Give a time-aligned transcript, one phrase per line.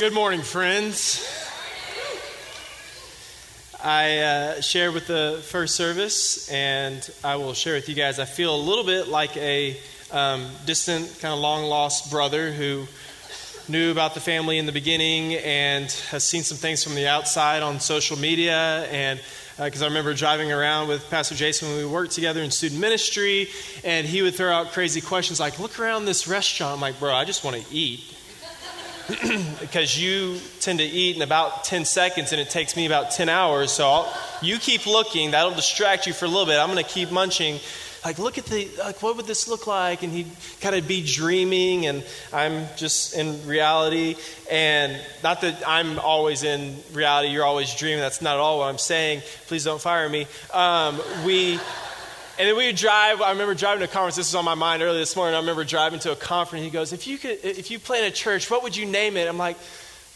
[0.00, 1.28] Good morning, friends.
[3.84, 8.18] I uh, shared with the first service, and I will share with you guys.
[8.18, 9.76] I feel a little bit like a
[10.10, 12.86] um, distant, kind of long lost brother who
[13.68, 17.62] knew about the family in the beginning and has seen some things from the outside
[17.62, 18.86] on social media.
[18.90, 19.20] And
[19.58, 22.80] because uh, I remember driving around with Pastor Jason when we worked together in student
[22.80, 23.48] ministry,
[23.84, 26.76] and he would throw out crazy questions like, Look around this restaurant.
[26.76, 28.16] I'm like, Bro, I just want to eat.
[29.60, 33.28] because you tend to eat in about 10 seconds and it takes me about 10
[33.28, 33.72] hours.
[33.72, 36.58] So I'll, you keep looking, that'll distract you for a little bit.
[36.58, 37.58] I'm going to keep munching.
[38.04, 40.02] Like, look at the, like, what would this look like?
[40.02, 40.30] And he'd
[40.60, 42.02] kind of be dreaming, and
[42.32, 44.16] I'm just in reality.
[44.50, 48.00] And not that I'm always in reality, you're always dreaming.
[48.00, 49.20] That's not at all what I'm saying.
[49.48, 50.26] Please don't fire me.
[50.54, 51.60] Um, we
[52.40, 53.20] and then we would drive.
[53.20, 54.16] I remember driving to a conference.
[54.16, 55.34] This was on my mind earlier this morning.
[55.34, 56.64] I remember driving to a conference.
[56.64, 59.28] He goes, "If you could, if you plant a church, what would you name it?"
[59.28, 59.58] I'm like,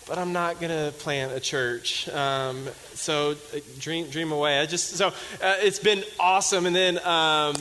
[0.07, 4.59] "But I'm not gonna plant a church." Um, so uh, dream, dream away.
[4.59, 5.13] I just so uh,
[5.59, 6.65] it's been awesome.
[6.65, 7.57] And then um,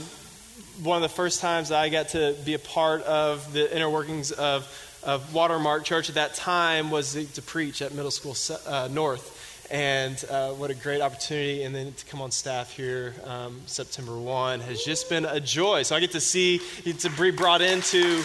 [0.82, 4.32] one of the first times I got to be a part of the inner workings
[4.32, 4.66] of
[5.04, 9.43] of Watermark Church at that time was to, to preach at Middle School uh, North
[9.72, 11.64] and uh, what a great opportunity.
[11.64, 15.84] And then to come on staff here um, September 1 has just been a joy.
[15.84, 18.24] So I get to see, to be brought into,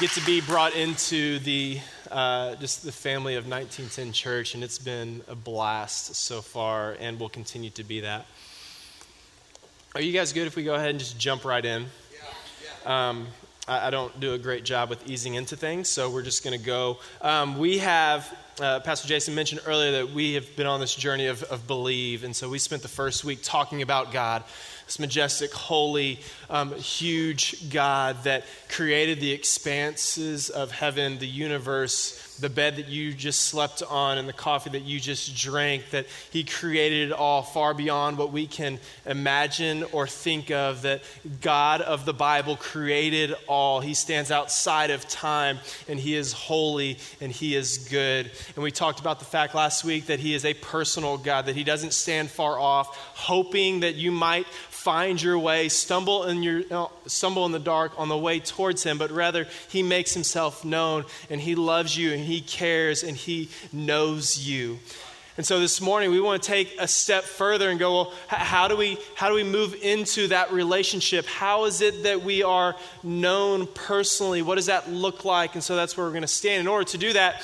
[0.00, 4.54] get to be brought into the, uh, just the family of 1910 Church.
[4.54, 8.26] And it's been a blast so far and will continue to be that.
[9.94, 11.82] Are you guys good if we go ahead and just jump right in?
[11.82, 12.18] Yeah,
[12.84, 13.08] yeah.
[13.08, 13.26] Um,
[13.68, 16.58] I, I don't do a great job with easing into things, so we're just going
[16.58, 16.98] to go.
[17.20, 21.26] Um, we have uh, Pastor Jason mentioned earlier that we have been on this journey
[21.26, 22.24] of, of, believe.
[22.24, 24.42] And so we spent the first week talking about God,
[24.86, 32.48] this majestic, holy, um, huge God that created the expanses of heaven, the universe, the
[32.48, 36.44] bed that you just slept on and the coffee that you just drank, that He
[36.44, 41.02] created it all far beyond what we can imagine or think of, that
[41.40, 43.80] God of the Bible created all.
[43.80, 48.30] He stands outside of time and He is holy and He is good.
[48.54, 51.56] And we talked about the fact last week that He is a personal God, that
[51.56, 54.46] He doesn't stand far off, hoping that you might
[54.78, 58.84] find your way, stumble in, your, uh, stumble in the dark on the way towards
[58.84, 63.16] Him, but rather He makes Himself known and He loves you and He cares and
[63.16, 64.78] He knows you.
[65.38, 68.66] And so this morning we want to take a step further and go, well, how
[68.66, 71.26] do we how do we move into that relationship?
[71.26, 72.74] How is it that we are
[73.04, 74.42] known personally?
[74.42, 75.54] What does that look like?
[75.54, 76.60] And so that's where we're going to stand.
[76.60, 77.40] In order to do that,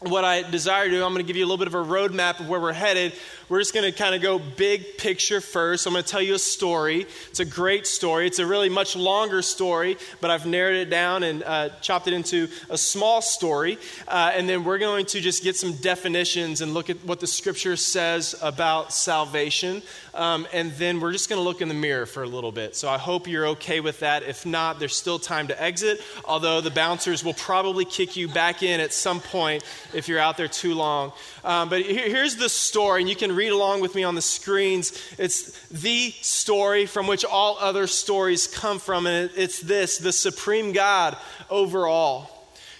[0.00, 1.84] what I desire to do, I'm going to give you a little bit of a
[1.84, 3.12] roadmap of where we're headed.
[3.48, 5.86] We're just going to kind of go big picture first.
[5.86, 7.06] I'm going to tell you a story.
[7.30, 8.26] It's a great story.
[8.26, 12.12] It's a really much longer story, but I've narrowed it down and uh, chopped it
[12.12, 13.78] into a small story.
[14.06, 17.26] Uh, and then we're going to just get some definitions and look at what the
[17.26, 19.80] scripture says about salvation.
[20.12, 22.76] Um, and then we're just going to look in the mirror for a little bit.
[22.76, 24.24] So I hope you're okay with that.
[24.24, 28.62] If not, there's still time to exit, although the bouncers will probably kick you back
[28.62, 31.12] in at some point if you're out there too long.
[31.44, 34.22] Um, but here, here's the story, and you can read along with me on the
[34.22, 34.92] screens.
[35.18, 40.12] It's the story from which all other stories come from, and it, it's this the
[40.12, 41.16] supreme God
[41.50, 42.34] over all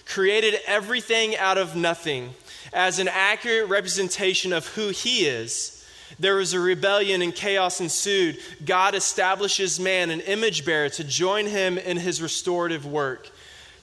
[0.05, 2.33] created everything out of nothing
[2.73, 5.75] as an accurate representation of who He is.
[6.17, 8.39] There was a rebellion and chaos ensued.
[8.65, 13.29] God establishes man, an image bearer, to join him in his restorative work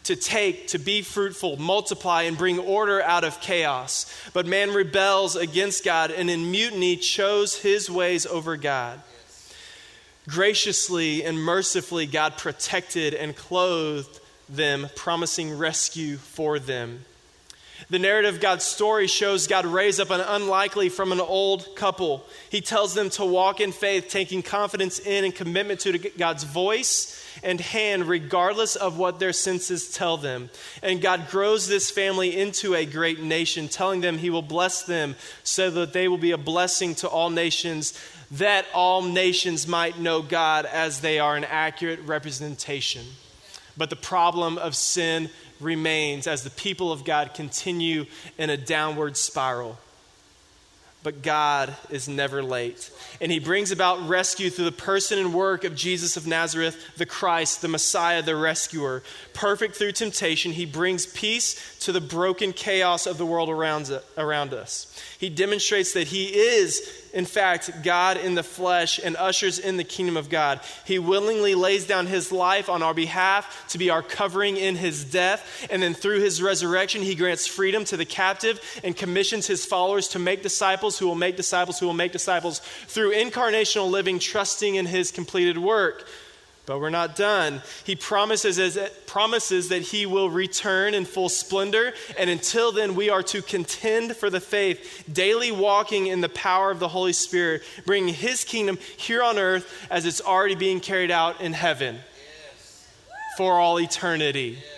[0.07, 4.13] to take, to be fruitful, multiply, and bring order out of chaos.
[4.33, 9.01] But man rebels against God and in mutiny chose his ways over God.
[10.29, 17.05] Graciously and mercifully, God protected and clothed them, promising rescue for them.
[17.91, 22.25] The narrative of God's story shows God raise up an unlikely from an old couple.
[22.51, 27.23] He tells them to walk in faith, taking confidence in and commitment to God's voice
[27.43, 30.51] and hand, regardless of what their senses tell them.
[30.83, 35.17] And God grows this family into a great nation, telling them He will bless them
[35.43, 37.99] so that they will be a blessing to all nations,
[38.33, 43.05] that all nations might know God as they are an accurate representation.
[43.77, 45.31] But the problem of sin
[45.61, 48.07] remains as the people of God continue
[48.39, 49.79] in a downward spiral
[51.07, 52.91] but God is never late.
[53.21, 57.07] And he brings about rescue through the person and work of Jesus of Nazareth, the
[57.07, 59.05] Christ, the Messiah, the rescuer.
[59.33, 63.89] Perfect through temptation, he brings peace to the broken chaos of the world around,
[64.53, 65.01] us.
[65.21, 69.85] He demonstrates that he is in fact, God in the flesh and ushers in the
[69.85, 70.61] kingdom of God.
[70.85, 75.03] He willingly lays down his life on our behalf to be our covering in his
[75.03, 75.67] death.
[75.71, 80.09] And then through his resurrection, he grants freedom to the captive and commissions his followers
[80.09, 84.75] to make disciples who will make disciples who will make disciples through incarnational living, trusting
[84.75, 86.07] in his completed work.
[86.67, 87.63] But we're not done.
[87.85, 88.77] He promises, as,
[89.07, 91.95] promises that he will return in full splendor.
[92.19, 96.73] And until then, we are to contend for the faith, daily walking in the power
[96.73, 101.13] of the Holy Spirit, bringing his kingdom here on earth as it's already being carried
[101.13, 102.89] out in heaven yes.
[103.37, 104.59] for all eternity.
[104.61, 104.76] Yes.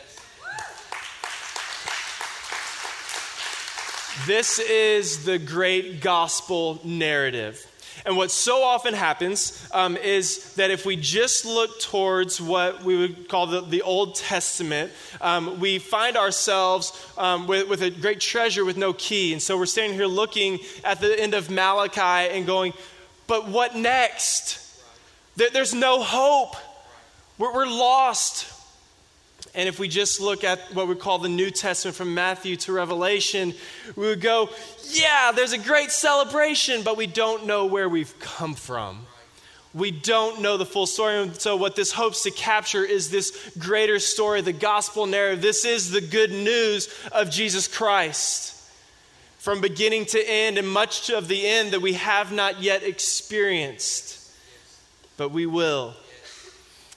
[4.26, 7.64] This is the great gospel narrative.
[8.04, 12.96] And what so often happens um, is that if we just look towards what we
[12.96, 18.20] would call the, the Old Testament, um, we find ourselves um, with, with a great
[18.20, 19.32] treasure with no key.
[19.32, 22.00] And so we're standing here looking at the end of Malachi
[22.34, 22.72] and going,
[23.26, 24.82] but what next?
[25.36, 26.56] There, there's no hope.
[27.38, 28.52] We're, we're lost.
[29.58, 32.72] And if we just look at what we call the New Testament from Matthew to
[32.72, 33.52] Revelation,
[33.96, 34.50] we would go,
[34.90, 39.04] yeah, there's a great celebration, but we don't know where we've come from.
[39.74, 41.28] We don't know the full story.
[41.38, 45.42] So, what this hopes to capture is this greater story, the gospel narrative.
[45.42, 48.54] This is the good news of Jesus Christ
[49.38, 54.32] from beginning to end, and much of the end that we have not yet experienced,
[55.16, 55.96] but we will.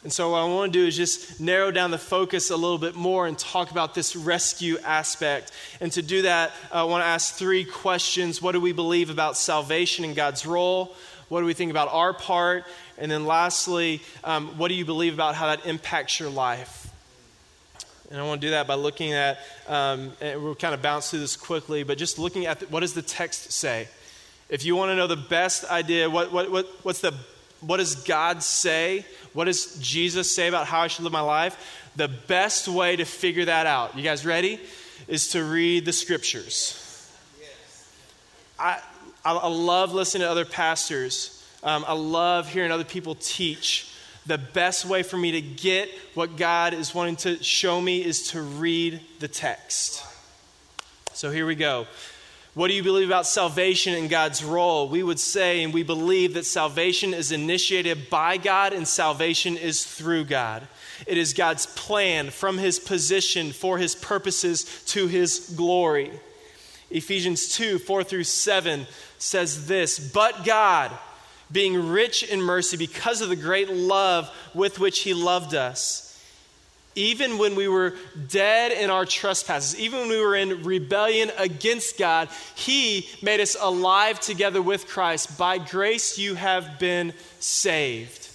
[0.03, 2.79] And so, what I want to do is just narrow down the focus a little
[2.79, 5.51] bit more and talk about this rescue aspect.
[5.79, 9.37] And to do that, I want to ask three questions What do we believe about
[9.37, 10.95] salvation and God's role?
[11.29, 12.65] What do we think about our part?
[12.97, 16.91] And then, lastly, um, what do you believe about how that impacts your life?
[18.09, 21.11] And I want to do that by looking at, um, and we'll kind of bounce
[21.11, 23.87] through this quickly, but just looking at the, what does the text say?
[24.49, 27.13] If you want to know the best idea, what, what, what, what's the
[27.61, 29.05] what does God say?
[29.33, 31.57] What does Jesus say about how I should live my life?
[31.95, 34.59] The best way to figure that out, you guys ready?
[35.07, 36.77] Is to read the scriptures.
[38.59, 38.79] I,
[39.25, 41.43] I love listening to other pastors.
[41.63, 43.93] Um, I love hearing other people teach.
[44.25, 48.29] The best way for me to get what God is wanting to show me is
[48.29, 50.05] to read the text.
[51.13, 51.87] So here we go.
[52.53, 54.89] What do you believe about salvation and God's role?
[54.89, 59.85] We would say and we believe that salvation is initiated by God and salvation is
[59.85, 60.67] through God.
[61.07, 66.11] It is God's plan from his position for his purposes to his glory.
[66.89, 68.85] Ephesians 2 4 through 7
[69.17, 70.91] says this But God,
[71.49, 76.10] being rich in mercy because of the great love with which he loved us,
[76.95, 77.93] even when we were
[78.27, 83.55] dead in our trespasses, even when we were in rebellion against God, He made us
[83.59, 85.37] alive together with Christ.
[85.37, 88.29] By grace, you have been saved.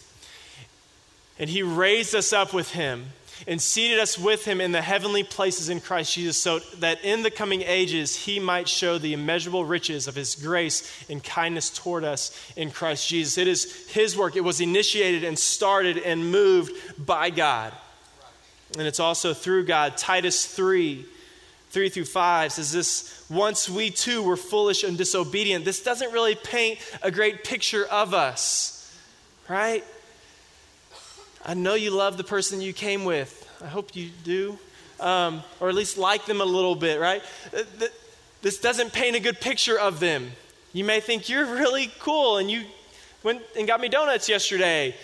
[1.39, 3.07] And He raised us up with Him
[3.47, 7.23] and seated us with Him in the heavenly places in Christ Jesus, so that in
[7.23, 12.05] the coming ages He might show the immeasurable riches of His grace and kindness toward
[12.05, 13.37] us in Christ Jesus.
[13.37, 16.73] It is His work, it was initiated and started and moved
[17.05, 17.75] by God
[18.75, 19.97] and it's also through God.
[19.97, 21.07] Titus 3
[21.71, 25.65] 3 through 5 says this once we too were foolish and disobedient.
[25.65, 28.99] This doesn't really paint a great picture of us,
[29.49, 29.85] right?
[31.45, 33.49] I know you love the person you came with.
[33.63, 34.59] I hope you do.
[35.01, 37.23] Um, or at least like them a little bit, right?
[37.55, 37.63] Uh,
[38.41, 40.31] this doesn't paint a good picture of them.
[40.73, 42.65] You may think you're really cool and you
[43.23, 44.95] went and got me donuts yesterday.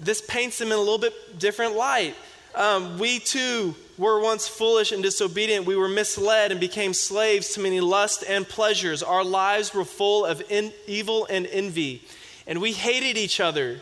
[0.00, 2.14] This paints them in a little bit different light.
[2.54, 5.66] Um, we too were once foolish and disobedient.
[5.66, 9.02] We were misled and became slaves to many lusts and pleasures.
[9.02, 12.02] Our lives were full of in, evil and envy,
[12.46, 13.80] and we hated each other.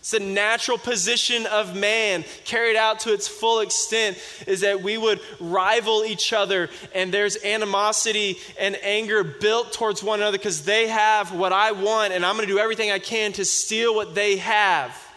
[0.00, 4.96] It's the natural position of man carried out to its full extent is that we
[4.96, 10.88] would rival each other and there's animosity and anger built towards one another because they
[10.88, 14.14] have what I want and I'm going to do everything I can to steal what
[14.14, 15.09] they have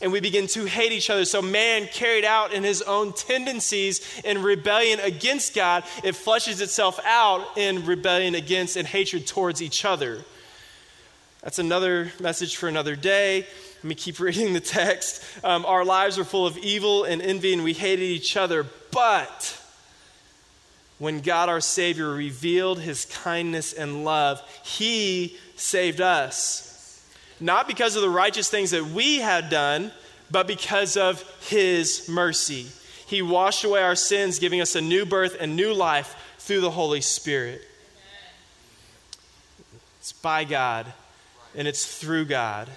[0.00, 1.24] and we begin to hate each other.
[1.24, 7.00] So, man carried out in his own tendencies in rebellion against God, it flushes itself
[7.04, 10.24] out in rebellion against and hatred towards each other.
[11.42, 13.46] That's another message for another day.
[13.76, 15.22] Let me keep reading the text.
[15.44, 18.66] Um, our lives were full of evil and envy, and we hated each other.
[18.90, 19.60] But
[20.98, 26.65] when God our Savior revealed his kindness and love, he saved us
[27.40, 29.92] not because of the righteous things that we had done,
[30.30, 32.66] but because of His mercy.
[33.06, 36.70] He washed away our sins, giving us a new birth and new life through the
[36.70, 37.62] Holy Spirit.
[40.00, 40.92] It's by God
[41.56, 42.68] and it's through God.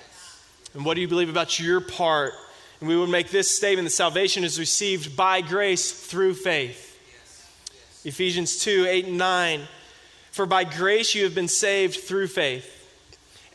[0.73, 2.33] And what do you believe about your part?
[2.79, 6.85] And we would make this statement that salvation is received by grace through faith.
[8.05, 9.61] Ephesians 2 8 and 9.
[10.31, 12.78] For by grace you have been saved through faith.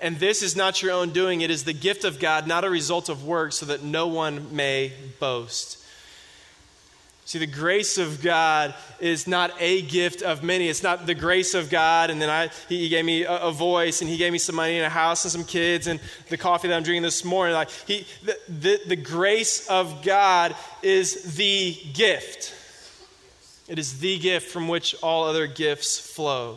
[0.00, 2.70] And this is not your own doing, it is the gift of God, not a
[2.70, 5.78] result of works, so that no one may boast.
[7.26, 10.68] See, the grace of God is not a gift of many.
[10.68, 14.02] It's not the grace of God, and then I, he, gave me a, a, voice,
[14.02, 16.68] and he gave me some money and a house and some kids and the coffee
[16.68, 17.54] that I'm drinking this morning.
[17.54, 22.52] Like he, the, the, the grace of God is the gift.
[23.68, 26.56] It is the gift from which all other gifts flow.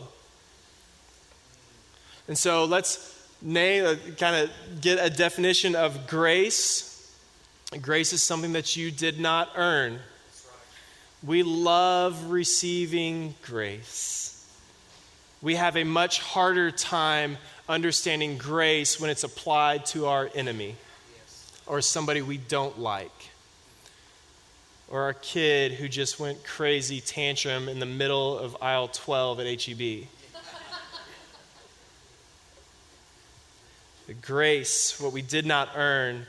[2.28, 7.12] And so let's name, uh, kind of get a definition of grace.
[7.82, 10.00] Grace is something that you did not earn.
[11.24, 14.46] We love receiving grace.
[15.42, 17.38] We have a much harder time
[17.70, 20.76] understanding grace when it's applied to our enemy
[21.66, 23.12] or somebody we don't like
[24.90, 29.64] or our kid who just went crazy tantrum in the middle of aisle 12 at
[29.64, 30.08] HEB.
[34.08, 36.26] The grace, what we did not earn.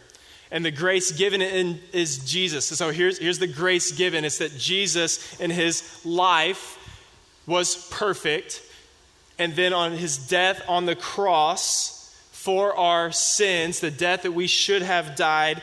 [0.50, 2.66] And the grace given in, is Jesus.
[2.66, 6.76] So here's, here's the grace given it's that Jesus in his life
[7.46, 8.62] was perfect.
[9.38, 14.48] And then on his death on the cross for our sins, the death that we
[14.48, 15.62] should have died,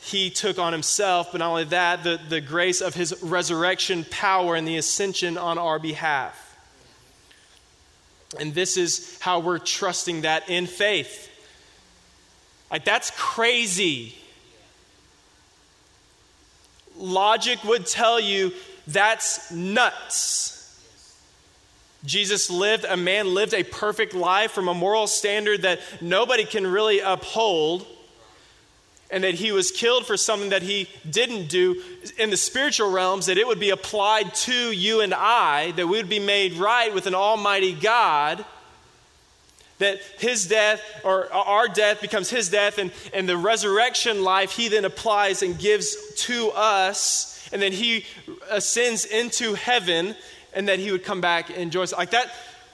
[0.00, 4.54] he took on himself, but not only that, the, the grace of his resurrection power
[4.54, 6.40] and the ascension on our behalf.
[8.38, 11.30] And this is how we're trusting that in faith.
[12.74, 14.16] Like, that's crazy.
[16.96, 18.52] Logic would tell you
[18.88, 20.84] that's nuts.
[22.04, 26.66] Jesus lived, a man lived a perfect life from a moral standard that nobody can
[26.66, 27.86] really uphold
[29.08, 31.80] and that he was killed for something that he didn't do
[32.18, 35.96] in the spiritual realms, that it would be applied to you and I, that we
[35.96, 38.44] would be made right with an almighty God,
[39.84, 44.68] that his death or our death becomes his death, and, and the resurrection life he
[44.68, 48.04] then applies and gives to us, and then he
[48.50, 50.16] ascends into heaven,
[50.52, 51.92] and that he would come back and join us.
[51.92, 52.32] Like that,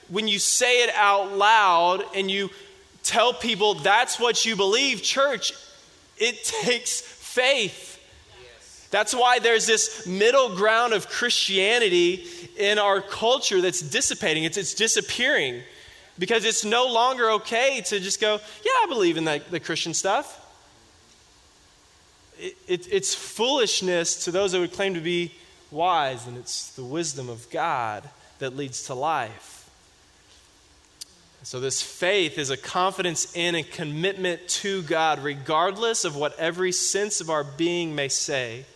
[0.08, 2.50] when you say it out loud and you
[3.02, 5.52] tell people that's what you believe, church,
[6.18, 7.88] it takes faith.
[8.90, 12.26] That's why there's this middle ground of Christianity
[12.56, 15.62] in our culture that's dissipating, it's, it's disappearing.
[16.20, 19.94] Because it's no longer okay to just go, yeah, I believe in that, the Christian
[19.94, 20.36] stuff.
[22.38, 25.32] It, it, it's foolishness to those that would claim to be
[25.70, 28.06] wise, and it's the wisdom of God
[28.38, 29.56] that leads to life.
[31.42, 36.70] So, this faith is a confidence in and commitment to God, regardless of what every
[36.70, 38.66] sense of our being may say.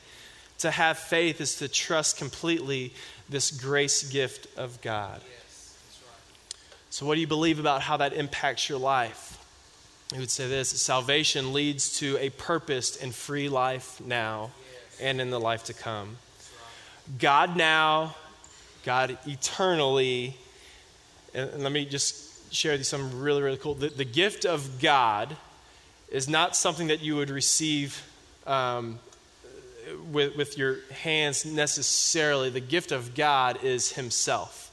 [0.61, 2.95] To have faith is to trust completely
[3.29, 5.21] this grace gift of God.
[5.21, 5.44] Right.
[6.95, 9.45] So, what do you believe about how that impacts your life?
[10.13, 14.53] We would say this salvation leads to a purposed and free life now
[15.01, 16.19] and in the life to come.
[17.19, 18.15] God now,
[18.85, 20.37] God eternally.
[21.35, 23.75] And let me just share these some really, really cool.
[23.75, 25.37] The, the gift of God
[26.11, 28.09] is not something that you would receive
[28.47, 29.01] um,
[30.13, 32.51] with, with your hands necessarily.
[32.51, 34.63] The gift of God is Himself.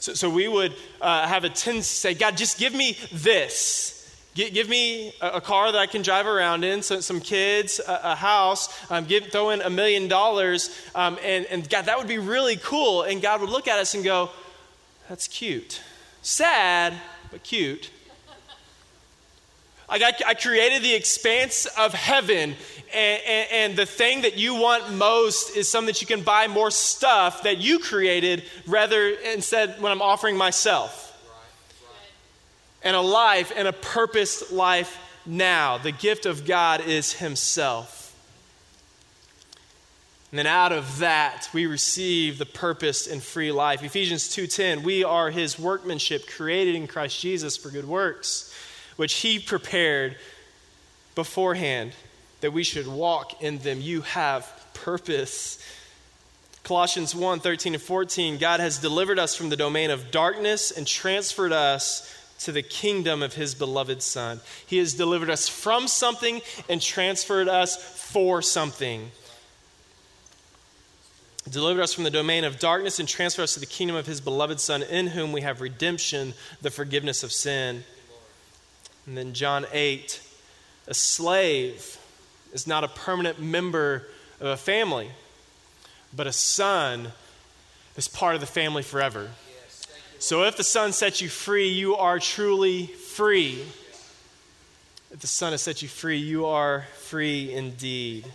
[0.00, 3.94] So, so we would uh, have a tendency to say, God, just give me this.
[4.34, 9.04] Give me a car that I can drive around in, some kids, a house, um,
[9.04, 13.02] give, throw in a million dollars, um, and, and God, that would be really cool.
[13.02, 14.30] And God would look at us and go,
[15.08, 15.80] That's cute.
[16.22, 16.94] Sad,
[17.32, 17.90] but cute.
[19.88, 22.54] Like I, I created the expanse of heaven,
[22.92, 26.46] and, and, and, the thing that you want most is something that you can buy
[26.46, 31.04] more stuff that you created rather instead when I'm offering myself.
[32.82, 35.78] And a life and a purposed life now.
[35.78, 37.98] The gift of God is Himself.
[40.30, 43.82] And then out of that, we receive the purpose and free life.
[43.82, 48.52] Ephesians 2:10, we are his workmanship created in Christ Jesus for good works,
[48.96, 50.16] which he prepared
[51.14, 51.92] beforehand
[52.40, 53.80] that we should walk in them.
[53.80, 55.62] You have purpose.
[56.62, 60.86] Colossians 1 13 and 14, God has delivered us from the domain of darkness and
[60.86, 64.40] transferred us to the kingdom of his beloved Son.
[64.66, 69.10] He has delivered us from something and transferred us for something
[71.50, 74.20] delivered us from the domain of darkness and transferred us to the kingdom of his
[74.20, 77.84] beloved Son, in whom we have redemption, the forgiveness of sin.
[79.06, 80.20] And then John 8,
[80.86, 81.98] a slave
[82.52, 84.06] is not a permanent member
[84.40, 85.10] of a family,
[86.14, 87.12] but a son
[87.96, 89.28] is part of the family forever.
[90.20, 93.62] So if the Son sets you free, you are truly free.
[95.12, 98.26] If the Son has set you free, you are free indeed.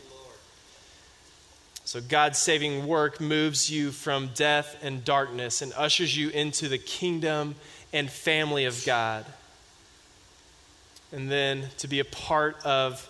[1.83, 6.77] So God's saving work moves you from death and darkness and ushers you into the
[6.77, 7.55] kingdom
[7.91, 9.25] and family of God.
[11.11, 13.09] And then to be a part of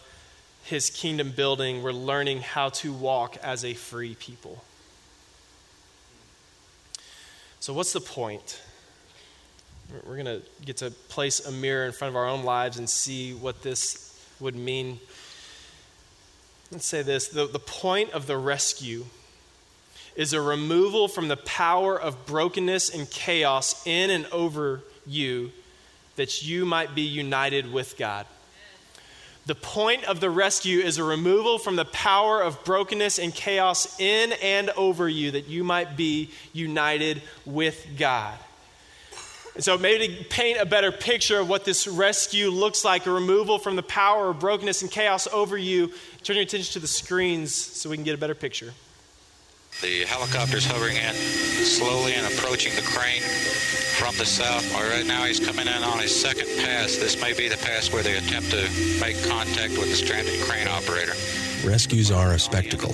[0.63, 4.63] his kingdom building, we're learning how to walk as a free people.
[7.59, 8.61] So, what's the point?
[10.05, 12.89] We're going to get to place a mirror in front of our own lives and
[12.89, 14.99] see what this would mean.
[16.71, 19.05] Let's say this the, the point of the rescue
[20.15, 25.51] is a removal from the power of brokenness and chaos in and over you
[26.15, 28.25] that you might be united with God.
[29.45, 33.99] The point of the rescue is a removal from the power of brokenness and chaos
[33.99, 38.37] in and over you that you might be united with God.
[39.55, 43.11] And so, maybe to paint a better picture of what this rescue looks like, a
[43.11, 45.91] removal from the power of brokenness and chaos over you,
[46.23, 48.73] turn your attention to the screens so we can get a better picture.
[49.81, 54.73] The helicopter's hovering in slowly and approaching the crane from the south.
[54.73, 56.95] Right now, he's coming in on his second pass.
[56.95, 60.67] This may be the pass where they attempt to make contact with the stranded crane
[60.67, 61.13] operator.
[61.65, 62.93] Rescues are a spectacle.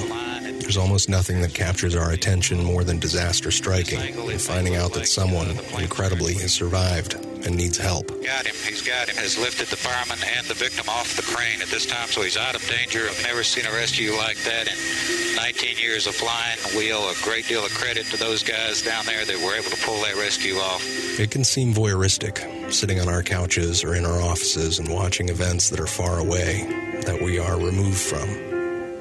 [0.60, 5.08] There's almost nothing that captures our attention more than disaster striking and finding out that
[5.08, 8.08] someone, incredibly, has survived and needs help.
[8.24, 8.56] Got him.
[8.68, 9.16] He's got him.
[9.16, 12.38] Has lifted the fireman and the victim off the crane at this time, so he's
[12.38, 13.08] out of danger.
[13.10, 16.58] I've never seen a rescue like that in 19 years of flying.
[16.78, 19.70] We owe a great deal of credit to those guys down there that were able
[19.70, 20.84] to pull that rescue off.
[21.20, 25.70] It can seem voyeuristic, sitting on our couches or in our offices and watching events
[25.70, 26.64] that are far away,
[27.06, 28.28] that we are removed from.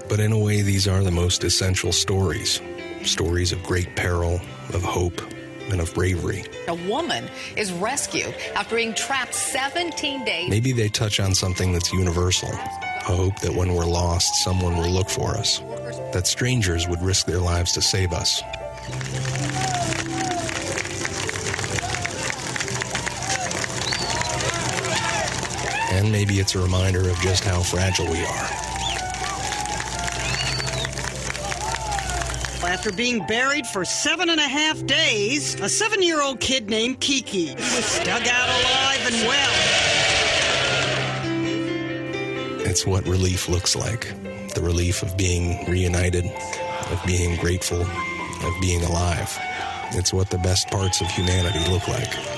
[0.08, 2.60] But in a way, these are the most essential stories
[3.04, 4.40] stories of great peril,
[4.74, 5.20] of hope,
[5.70, 6.44] and of bravery.
[6.66, 10.48] A woman is rescued after being trapped 17 days.
[10.50, 12.50] Maybe they touch on something that's universal
[13.08, 15.60] a hope that when we're lost, someone will look for us,
[16.12, 18.42] that strangers would risk their lives to save us.
[25.90, 28.67] And maybe it's a reminder of just how fragile we are.
[32.78, 37.00] After being buried for seven and a half days, a seven year old kid named
[37.00, 39.50] Kiki was dug out alive and well.
[42.70, 44.14] It's what relief looks like
[44.54, 46.26] the relief of being reunited,
[46.92, 49.36] of being grateful, of being alive.
[49.94, 52.37] It's what the best parts of humanity look like.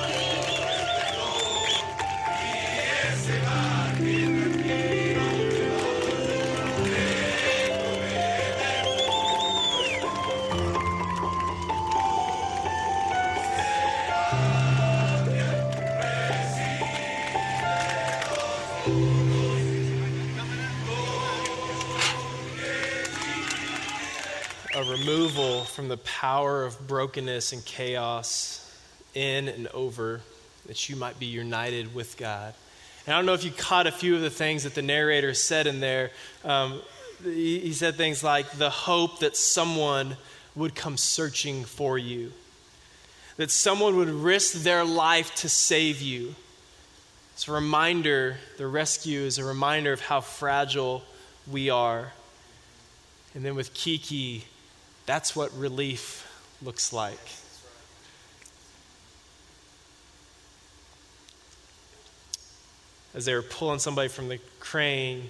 [25.64, 28.66] From the power of brokenness and chaos
[29.14, 30.20] in and over
[30.66, 32.54] that you might be united with God.
[33.06, 35.34] And I don't know if you caught a few of the things that the narrator
[35.34, 36.10] said in there.
[36.44, 36.80] Um,
[37.24, 40.16] he, he said things like the hope that someone
[40.54, 42.32] would come searching for you,
[43.36, 46.34] that someone would risk their life to save you.
[47.32, 51.02] It's a reminder, the rescue is a reminder of how fragile
[51.50, 52.12] we are.
[53.34, 54.44] And then with Kiki,
[55.10, 56.24] that's what relief
[56.62, 57.18] looks like.
[63.12, 65.28] As they were pulling somebody from the crane,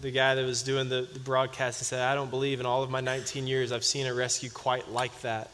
[0.00, 2.90] the guy that was doing the, the broadcast said, I don't believe in all of
[2.90, 5.50] my 19 years I've seen a rescue quite like that.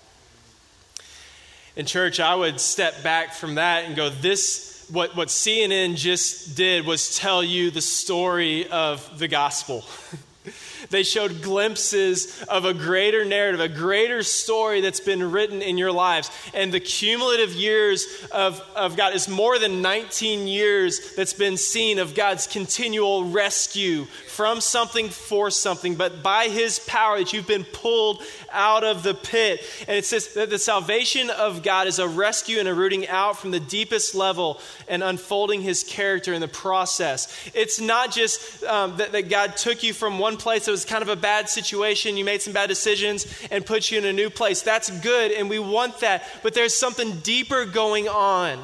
[1.76, 6.59] In church, I would step back from that and go, This, what, what CNN just
[6.59, 9.87] did was tell you the story of the gospel.
[10.90, 15.92] They showed glimpses of a greater narrative, a greater story that's been written in your
[15.92, 16.31] lives.
[16.53, 21.98] And the cumulative years of, of God is more than 19 years that's been seen
[22.00, 24.07] of God's continual rescue
[24.40, 29.12] from something for something, but by His power that you've been pulled out of the
[29.12, 29.61] pit.
[29.87, 33.37] And it says that the salvation of God is a rescue and a rooting out
[33.37, 37.50] from the deepest level and unfolding His character in the process.
[37.53, 41.03] It's not just um, that, that God took you from one place that was kind
[41.03, 44.31] of a bad situation, you made some bad decisions, and put you in a new
[44.31, 44.62] place.
[44.62, 46.24] That's good, and we want that.
[46.42, 48.59] But there's something deeper going on.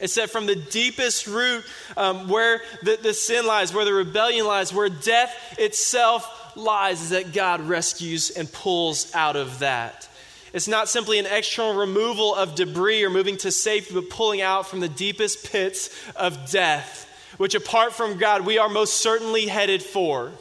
[0.00, 1.64] It said, from the deepest root
[1.96, 7.10] um, where the, the sin lies, where the rebellion lies, where death itself lies, is
[7.10, 10.08] that God rescues and pulls out of that.
[10.52, 14.66] It's not simply an external removal of debris or moving to safety, but pulling out
[14.66, 19.82] from the deepest pits of death, which apart from God, we are most certainly headed
[19.82, 20.32] for.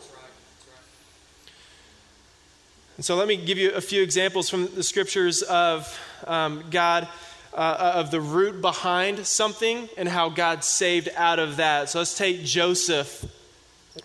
[2.96, 7.08] And so let me give you a few examples from the scriptures of um, God,
[7.54, 11.90] uh, of the root behind something and how God saved out of that.
[11.90, 13.26] So let's take Joseph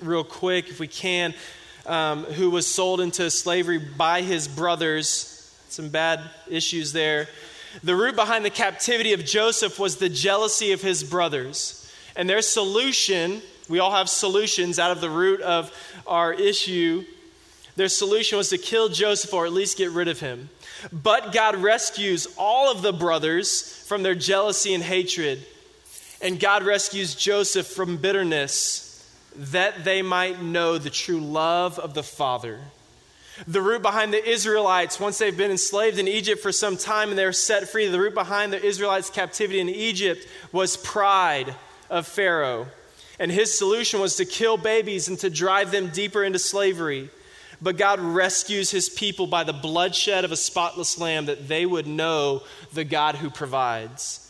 [0.01, 1.35] real quick, if we can,
[1.87, 5.31] um, who was sold into slavery by his brothers
[5.75, 7.29] some bad issues there.
[7.83, 11.93] The root behind the captivity of Joseph was the jealousy of his brothers.
[12.15, 15.73] And their solution, we all have solutions out of the root of
[16.07, 17.05] our issue.
[17.77, 20.49] Their solution was to kill Joseph or at least get rid of him.
[20.93, 25.45] But God rescues all of the brothers from their jealousy and hatred.
[26.23, 28.81] And God rescues Joseph from bitterness
[29.37, 32.61] that they might know the true love of the Father
[33.47, 37.19] the root behind the Israelites, once they've been enslaved in Egypt for some time and
[37.19, 41.55] they're set free, the root behind the Israelites' captivity in Egypt was pride
[41.91, 42.69] of Pharaoh.
[43.19, 47.11] And his solution was to kill babies and to drive them deeper into slavery.
[47.63, 51.87] But God rescues his people by the bloodshed of a spotless lamb that they would
[51.87, 54.21] know the God who provides.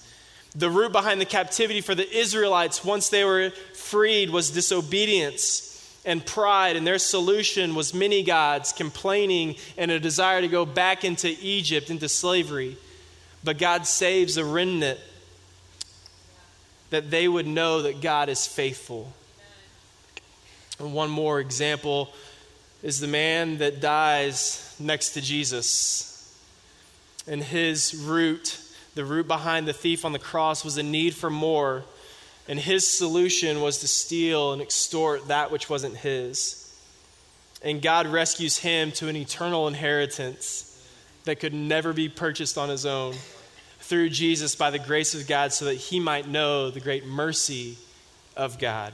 [0.54, 5.70] The root behind the captivity for the Israelites, once they were freed, was disobedience
[6.04, 11.02] and pride, and their solution was many gods, complaining, and a desire to go back
[11.04, 12.76] into Egypt, into slavery.
[13.42, 15.00] But God saves a remnant
[16.90, 19.12] that they would know that God is faithful.
[20.78, 22.12] And one more example
[22.84, 26.38] is the man that dies next to Jesus.
[27.26, 28.60] And his root,
[28.94, 31.82] the root behind the thief on the cross, was a need for more
[32.48, 36.60] and his solution was to steal and extort that which wasn't his.
[37.62, 40.70] And God rescues him to an eternal inheritance
[41.24, 43.14] that could never be purchased on his own
[43.80, 47.78] through Jesus by the grace of God so that he might know the great mercy
[48.36, 48.92] of God.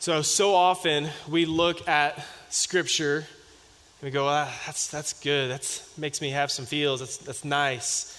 [0.00, 5.50] So, so often we look at Scripture and we go, ah, that's, that's good.
[5.50, 7.00] That makes me have some feels.
[7.00, 8.16] That's, that's nice.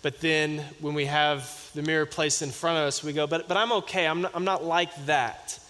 [0.00, 3.46] But then when we have the mirror placed in front of us, we go, but,
[3.46, 4.06] but I'm okay.
[4.06, 5.60] I'm not, I'm not like that.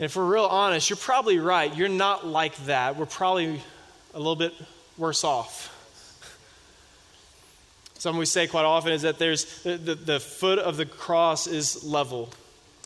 [0.00, 1.72] And if we're real honest, you're probably right.
[1.72, 2.96] You're not like that.
[2.96, 3.62] We're probably
[4.12, 4.54] a little bit
[4.98, 5.70] worse off.
[7.96, 11.46] Something we say quite often is that there's the, the, the foot of the cross
[11.46, 12.30] is level.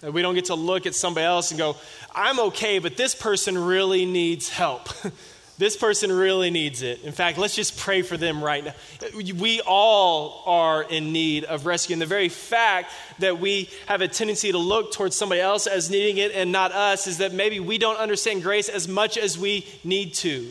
[0.02, 1.76] We don't get to look at somebody else and go,
[2.14, 4.88] I'm okay, but this person really needs help.
[5.58, 7.02] This person really needs it.
[7.02, 8.74] In fact, let's just pray for them right now.
[9.12, 11.94] We all are in need of rescue.
[11.94, 15.90] And the very fact that we have a tendency to look towards somebody else as
[15.90, 19.36] needing it and not us is that maybe we don't understand grace as much as
[19.36, 20.48] we need to.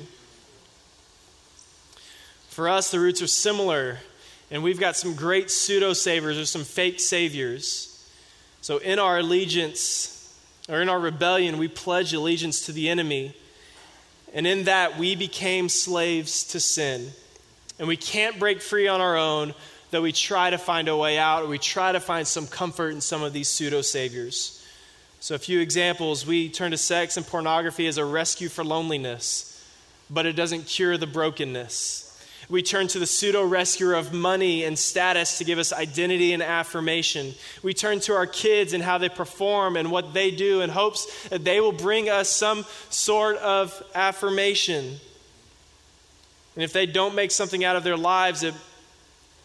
[2.50, 4.00] For us, the roots are similar,
[4.52, 7.97] and we've got some great pseudo saviors or some fake saviors.
[8.62, 10.14] So, in our allegiance
[10.70, 13.36] or in our rebellion, we pledge allegiance to the enemy.
[14.34, 17.12] And in that, we became slaves to sin.
[17.80, 19.54] And we can't break free on our own,
[19.92, 22.90] though we try to find a way out or we try to find some comfort
[22.90, 24.66] in some of these pseudo saviors.
[25.20, 29.66] So, a few examples we turn to sex and pornography as a rescue for loneliness,
[30.10, 32.07] but it doesn't cure the brokenness.
[32.50, 36.42] We turn to the pseudo rescuer of money and status to give us identity and
[36.42, 37.34] affirmation.
[37.62, 41.28] We turn to our kids and how they perform and what they do in hopes
[41.28, 44.96] that they will bring us some sort of affirmation.
[46.56, 48.54] And if they don't make something out of their lives, it,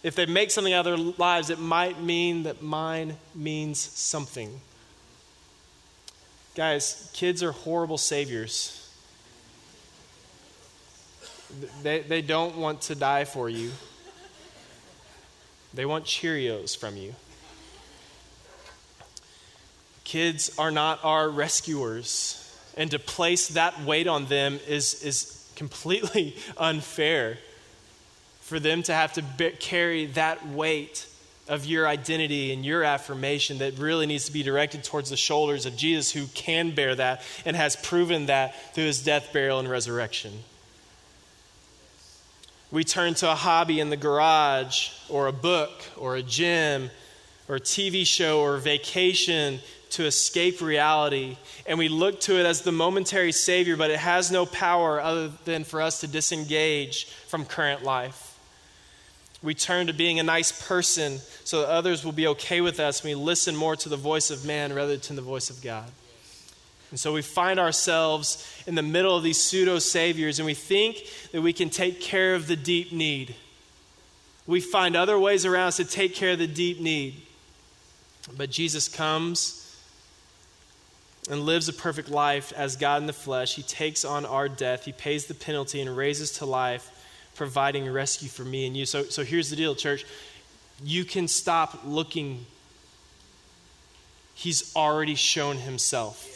[0.05, 4.61] if they make something out of their lives, it might mean that mine means something.
[6.55, 8.82] Guys, kids are horrible saviors.
[11.83, 13.71] They, they don't want to die for you,
[15.75, 17.15] they want Cheerios from you.
[20.05, 22.39] Kids are not our rescuers,
[22.77, 27.39] and to place that weight on them is, is completely unfair.
[28.41, 31.07] For them to have to be- carry that weight
[31.49, 35.67] of your identity and your affirmation that really needs to be directed towards the shoulders
[35.67, 39.69] of Jesus, who can bear that and has proven that through his death, burial, and
[39.69, 40.33] resurrection.
[42.73, 46.91] We turn to a hobby in the garage, or a book, or a gym,
[47.47, 51.37] or a TV show, or vacation to escape reality.
[51.67, 55.31] And we look to it as the momentary savior, but it has no power other
[55.45, 58.39] than for us to disengage from current life.
[59.43, 63.05] We turn to being a nice person so that others will be okay with us.
[63.05, 65.91] We listen more to the voice of man rather than the voice of God.
[66.93, 71.09] And so we find ourselves in the middle of these pseudo saviors and we think
[71.33, 73.35] that we can take care of the deep need.
[74.47, 77.23] We find other ways around to take care of the deep need.
[78.37, 79.59] But Jesus comes
[81.31, 83.55] and lives a perfect life as God in the flesh.
[83.55, 86.91] He takes on our death, He pays the penalty, and raises to life,
[87.35, 88.85] providing rescue for me and you.
[88.85, 90.05] So, so here's the deal, church.
[90.85, 92.45] You can stop looking.
[94.35, 96.32] He's already shown Himself.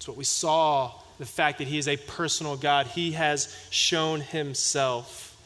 [0.00, 2.86] It's what we saw the fact that He is a personal God.
[2.86, 5.36] He has shown Himself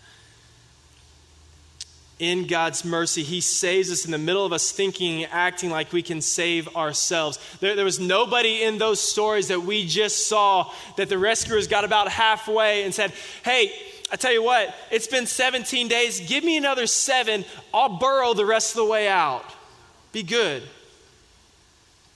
[2.21, 6.03] in God's mercy, He saves us in the middle of us thinking acting like we
[6.03, 7.41] can save ourselves.
[7.59, 11.83] There, there, was nobody in those stories that we just saw that the rescuers got
[11.83, 13.13] about halfway and said,
[13.45, 13.73] Hey,
[14.13, 16.21] I tell you what, it's been 17 days.
[16.21, 17.45] Give me another seven.
[17.73, 19.45] I'll burrow the rest of the way out.
[20.13, 20.63] Be good.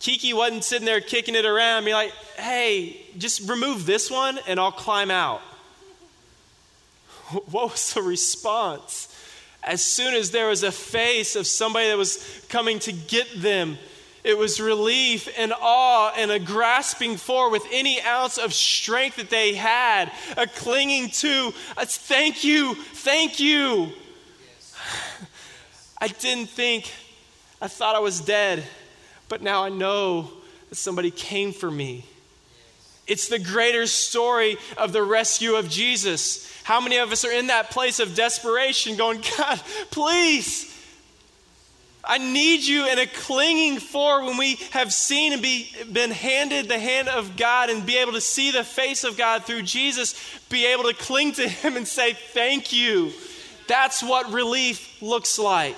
[0.01, 4.61] Kiki wasn't sitting there kicking it around, be like, Hey, just remove this one and
[4.61, 5.41] I'll climb out.
[7.51, 9.09] What was the response?
[9.69, 13.77] as soon as there was a face of somebody that was coming to get them,
[14.25, 19.31] it was relief and awe and a grasping for with any ounce of strength that
[19.31, 23.93] they had, a clinging to, a thank you, thank you.
[26.01, 26.93] I didn't think,
[27.61, 28.65] I thought I was dead,
[29.29, 30.31] but now I know
[30.69, 32.05] that somebody came for me.
[33.07, 36.53] It's the greater story of the rescue of Jesus.
[36.63, 39.61] How many of us are in that place of desperation going, God,
[39.91, 40.75] please?
[42.05, 46.69] I need you and a clinging for when we have seen and be, been handed
[46.69, 50.15] the hand of God and be able to see the face of God through Jesus,
[50.49, 53.13] be able to cling to Him and say, Thank you.
[53.67, 55.77] That's what relief looks like.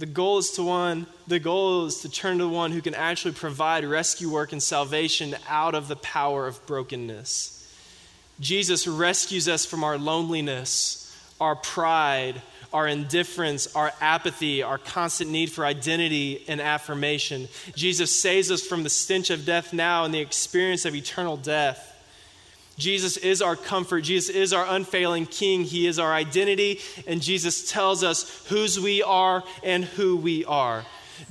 [0.00, 2.94] The goal is to one, the goal is to turn to the one who can
[2.94, 7.70] actually provide rescue work and salvation out of the power of brokenness.
[8.40, 12.40] Jesus rescues us from our loneliness, our pride,
[12.72, 17.46] our indifference, our apathy, our constant need for identity and affirmation.
[17.76, 21.89] Jesus saves us from the stench of death now and the experience of eternal death.
[22.80, 24.00] Jesus is our comfort.
[24.02, 25.64] Jesus is our unfailing King.
[25.64, 26.80] He is our identity.
[27.06, 30.84] And Jesus tells us whose we are and who we are.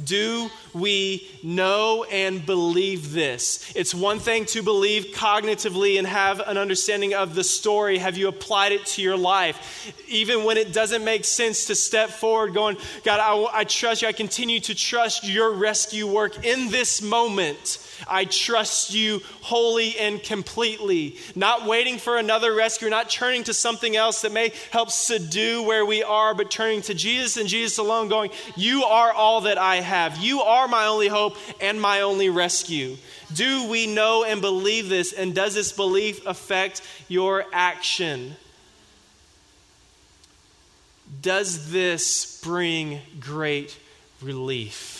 [0.04, 3.72] Do we know and believe this?
[3.76, 7.98] It's one thing to believe cognitively and have an understanding of the story.
[7.98, 9.94] Have you applied it to your life?
[10.08, 14.08] Even when it doesn't make sense to step forward, going, God, I, I trust you.
[14.08, 17.86] I continue to trust your rescue work in this moment.
[18.08, 21.18] I trust you wholly and completely.
[21.36, 25.86] Not waiting for another rescue, not turning to something else that may help subdue where
[25.86, 29.78] we are, but turning to Jesus and Jesus alone, going, You are all that I
[29.78, 30.18] have.
[30.18, 31.29] You are my only hope
[31.62, 32.98] and my only rescue.
[33.34, 35.14] Do we know and believe this?
[35.14, 38.36] And does this belief affect your action?
[41.22, 43.78] Does this bring great
[44.22, 45.00] relief?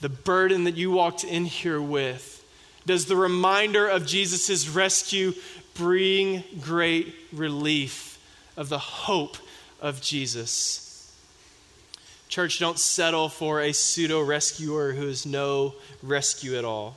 [0.00, 2.44] the burden that you walked in here with?
[2.86, 5.32] Does the reminder of Jesus' rescue
[5.74, 8.18] bring great relief
[8.56, 9.36] of the hope
[9.80, 10.82] of Jesus?
[12.28, 16.96] Church, don't settle for a pseudo rescuer who is no rescue at all.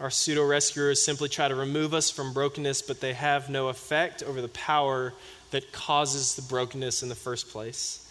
[0.00, 4.22] Our pseudo rescuers simply try to remove us from brokenness, but they have no effect
[4.22, 5.12] over the power
[5.50, 8.08] that causes the brokenness in the first place.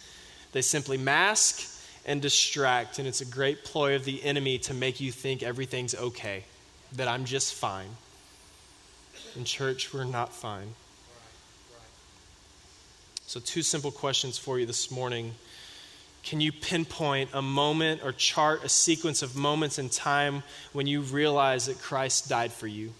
[0.52, 1.68] They simply mask
[2.04, 2.98] and distract.
[2.98, 6.44] And it's a great ploy of the enemy to make you think everything's okay,
[6.94, 7.88] that I'm just fine.
[9.36, 10.74] In church, we're not fine.
[13.26, 15.34] So, two simple questions for you this morning.
[16.22, 21.00] Can you pinpoint a moment or chart a sequence of moments in time when you
[21.00, 22.92] realize that Christ died for you?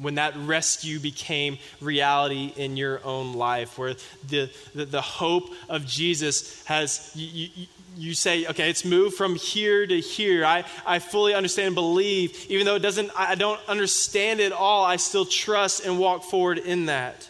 [0.00, 3.94] when that rescue became reality in your own life, where
[4.28, 9.36] the, the, the hope of Jesus has, you, you, you, say, okay, it's moved from
[9.36, 10.44] here to here.
[10.44, 14.84] I, I fully understand and believe, even though it doesn't, I don't understand it all,
[14.84, 17.28] I still trust and walk forward in that.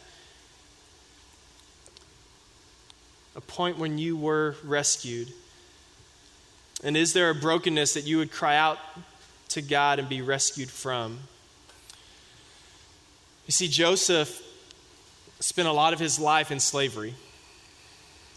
[3.40, 5.32] A point when you were rescued.
[6.84, 8.76] And is there a brokenness that you would cry out
[9.48, 11.20] to God and be rescued from?
[13.46, 14.42] You see, Joseph
[15.38, 17.14] spent a lot of his life in slavery.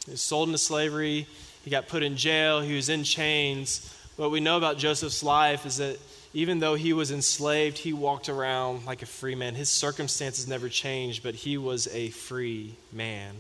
[0.06, 1.28] He was sold into slavery,
[1.66, 3.94] he got put in jail, he was in chains.
[4.16, 6.00] What we know about Joseph's life is that
[6.34, 9.54] even though he was enslaved, he walked around like a free man.
[9.54, 13.36] His circumstances never changed, but he was a free man.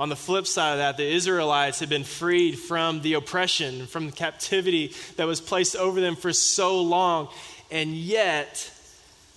[0.00, 4.06] On the flip side of that, the Israelites had been freed from the oppression, from
[4.06, 7.28] the captivity that was placed over them for so long,
[7.70, 8.72] and yet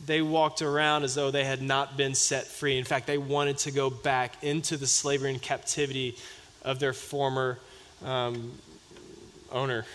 [0.06, 2.78] they walked around as though they had not been set free.
[2.78, 6.16] In fact, they wanted to go back into the slavery and captivity
[6.62, 7.60] of their former
[8.06, 8.54] um,
[9.52, 9.86] owner.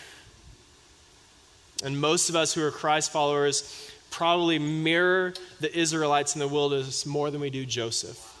[1.83, 7.07] And most of us who are Christ followers probably mirror the Israelites in the wilderness
[7.07, 8.35] more than we do Joseph.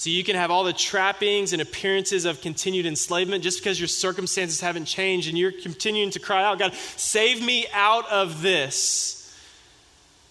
[0.00, 3.86] So you can have all the trappings and appearances of continued enslavement just because your
[3.86, 9.38] circumstances haven't changed and you're continuing to cry out, God, save me out of this.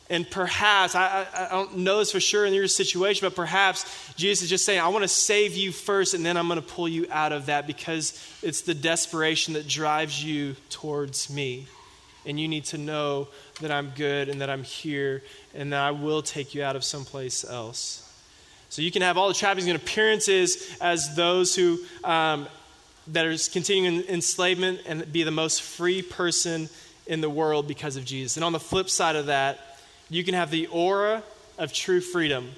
[0.09, 4.11] And perhaps, I, I, I don't know this for sure in your situation, but perhaps
[4.15, 6.67] Jesus is just saying, I want to save you first and then I'm going to
[6.67, 11.67] pull you out of that because it's the desperation that drives you towards me.
[12.25, 13.27] And you need to know
[13.61, 15.21] that I'm good and that I'm here
[15.53, 18.08] and that I will take you out of someplace else.
[18.69, 22.47] So you can have all the trappings and appearances as those who um,
[23.07, 26.69] that are continuing enslavement and be the most free person
[27.07, 28.37] in the world because of Jesus.
[28.37, 29.59] And on the flip side of that,
[30.09, 31.23] you can have the aura
[31.57, 32.51] of true freedom.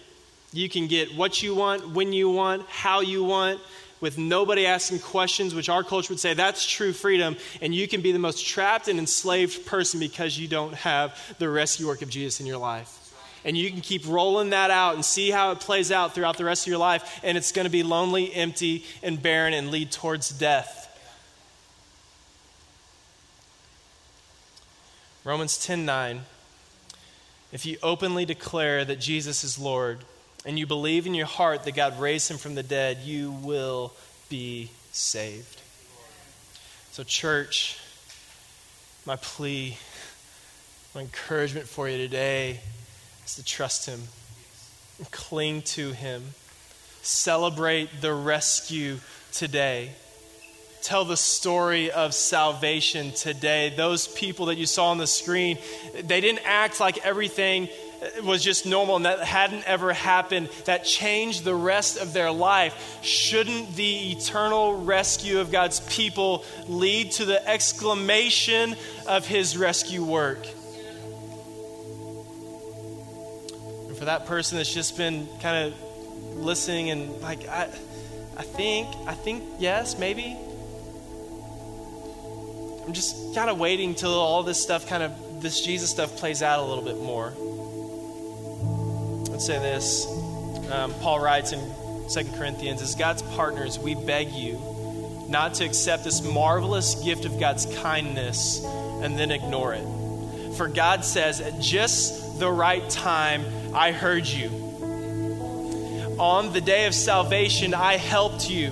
[0.51, 3.61] You can get what you want, when you want, how you want,
[4.01, 7.37] with nobody asking questions, which our culture would say that's true freedom.
[7.61, 11.47] And you can be the most trapped and enslaved person because you don't have the
[11.47, 13.00] rescue work of Jesus in your life
[13.43, 16.45] and you can keep rolling that out and see how it plays out throughout the
[16.45, 19.91] rest of your life, and it's going to be lonely, empty, and barren and lead
[19.91, 20.77] towards death.
[25.23, 26.21] Romans 10:9
[27.51, 29.99] If you openly declare that Jesus is Lord
[30.45, 33.93] and you believe in your heart that God raised him from the dead, you will
[34.29, 35.61] be saved.
[36.91, 37.77] So church,
[39.05, 39.77] my plea,
[40.95, 42.61] my encouragement for you today
[43.25, 44.01] is to trust Him,
[45.11, 46.23] cling to Him,
[47.01, 48.97] celebrate the rescue
[49.31, 49.91] today.
[50.81, 53.71] Tell the story of salvation today.
[53.75, 55.59] Those people that you saw on the screen,
[55.93, 57.69] they didn't act like everything
[58.23, 62.99] was just normal and that hadn't ever happened, that changed the rest of their life.
[63.03, 68.75] Shouldn't the eternal rescue of God's people lead to the exclamation
[69.07, 70.39] of his rescue work?
[74.01, 75.79] For that person that's just been kind of
[76.37, 77.69] listening and like, I,
[78.35, 80.35] I think, I think, yes, maybe.
[82.83, 86.41] I'm just kind of waiting till all this stuff kind of, this Jesus stuff plays
[86.41, 87.31] out a little bit more.
[89.31, 90.07] Let's say this.
[90.71, 91.59] Um, Paul writes in
[92.09, 94.59] 2 Corinthians, as God's partners, we beg you
[95.29, 99.85] not to accept this marvelous gift of God's kindness and then ignore it.
[100.57, 104.49] For God says, at just the right time, I heard you.
[106.19, 108.67] On the day of salvation, I helped you.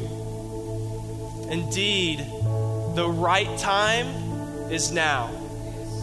[1.50, 2.20] Indeed,
[2.96, 4.08] the right time
[4.70, 5.32] is now.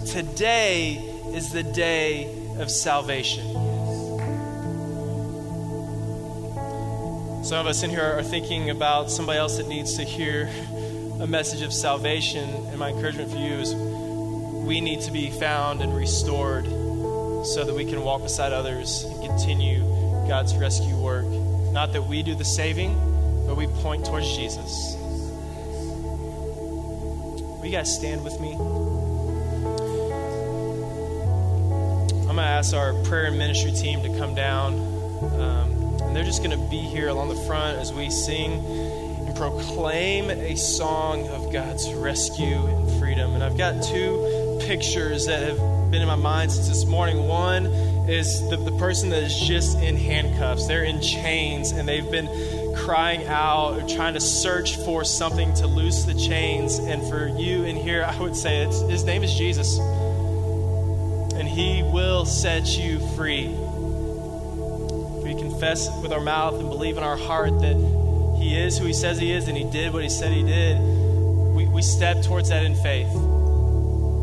[0.07, 0.95] Today
[1.35, 2.25] is the day
[2.59, 3.53] of salvation.
[7.45, 10.49] Some of us in here are thinking about somebody else that needs to hear
[11.21, 15.83] a message of salvation, and my encouragement for you is we need to be found
[15.83, 16.67] and restored
[17.47, 19.81] so that we can walk beside others and continue
[20.29, 21.27] God's rescue work.
[21.73, 22.95] Not that we do the saving,
[23.47, 24.97] but we point towards Jesus.
[27.59, 28.55] Will you guys stand with me?
[32.23, 34.75] I'm going to ask our prayer and ministry team to come down.
[35.41, 38.53] Um, and they're just going to be here along the front as we sing
[39.27, 43.35] and proclaim a song of God's rescue and freedom.
[43.35, 45.59] And I've got two pictures that have
[45.91, 47.27] been in my mind since this morning.
[47.29, 47.67] One
[48.09, 52.29] is the, the person that is just in handcuffs, they're in chains, and they've been
[52.77, 56.79] crying out or trying to search for something to loose the chains.
[56.79, 59.79] And for you in here, I would say his name is Jesus.
[59.79, 63.49] And he will set you free.
[63.49, 67.77] We confess with our mouth and believe in our heart that
[68.39, 70.79] he is who he says he is and he did what he said he did.
[70.79, 73.13] We, we step towards that in faith.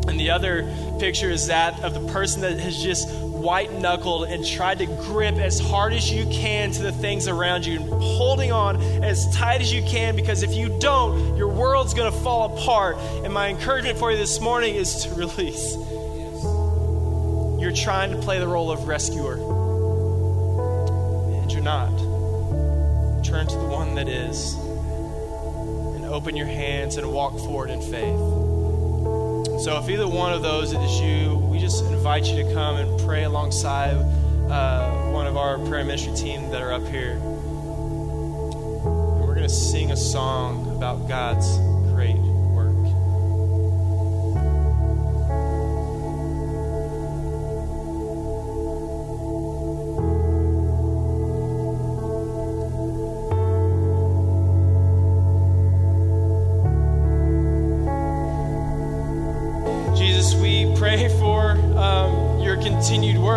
[0.08, 3.08] And the other picture is that of the person that has just
[3.44, 7.66] white knuckled and tried to grip as hard as you can to the things around
[7.66, 11.92] you and holding on as tight as you can because if you don't, your world's
[11.92, 12.96] going to fall apart.
[13.22, 15.74] And my encouragement for you this morning is to release.
[17.60, 19.34] You're trying to play the role of rescuer,
[21.42, 21.90] and you're not.
[23.24, 28.43] Turn to the one that is and open your hands and walk forward in faith.
[29.58, 33.00] So if either one of those is you, we just invite you to come and
[33.00, 33.96] pray alongside
[34.50, 37.12] uh, one of our prayer ministry team that are up here.
[37.12, 41.58] And we're going to sing a song about God's
[41.92, 42.16] great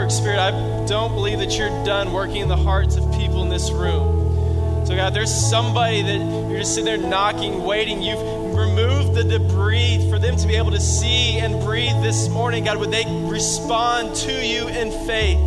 [0.08, 0.12] work.
[0.12, 0.52] Spirit, I
[0.86, 4.86] don't believe that you're done working in the hearts of people in this room.
[4.86, 8.02] So, God, there's somebody that you're just sitting there knocking, waiting.
[8.02, 12.64] You've removed the debris for them to be able to see and breathe this morning.
[12.64, 15.38] God, would they respond to you in faith,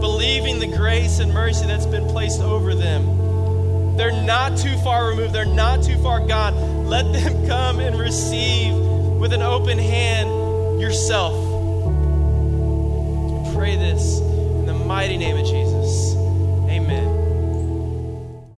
[0.00, 3.96] believing the grace and mercy that's been placed over them?
[3.96, 6.86] They're not too far removed, they're not too far gone.
[6.86, 11.47] Let them come and receive with an open hand yourself.
[13.68, 16.17] Pray this in the mighty name of Jesus.